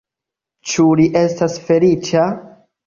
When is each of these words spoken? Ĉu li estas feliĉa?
Ĉu 0.71 0.87
li 1.01 1.07
estas 1.23 1.61
feliĉa? 1.69 2.29